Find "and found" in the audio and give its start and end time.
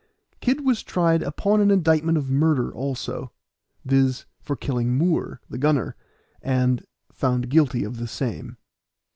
6.41-7.49